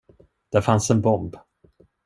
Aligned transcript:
Där 0.51 0.61
fanns 0.61 0.91
en 0.91 1.01
bomb. 1.01 1.35